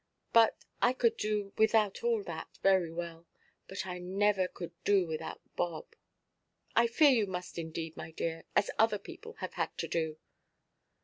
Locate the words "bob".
5.55-5.95